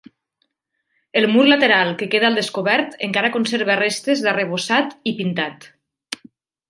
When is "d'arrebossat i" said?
4.29-5.15